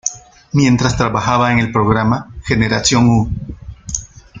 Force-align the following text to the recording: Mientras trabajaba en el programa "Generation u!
Mientras 0.53 0.97
trabajaba 0.97 1.51
en 1.53 1.59
el 1.59 1.71
programa 1.71 2.33
"Generation 2.43 3.07
u! 3.07 3.31